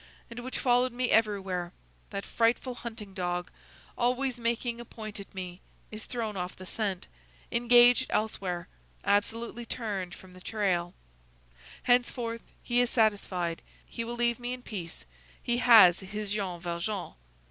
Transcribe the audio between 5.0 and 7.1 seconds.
at me, is thrown off the scent,